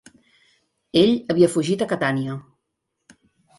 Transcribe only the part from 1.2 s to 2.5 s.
havia fugit a Catània.